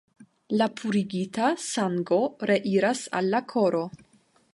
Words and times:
La 0.59 0.67
purigita 0.79 1.49
sango 1.65 2.19
reiras 2.51 3.03
al 3.21 3.29
la 3.35 3.43
koro. 3.55 3.83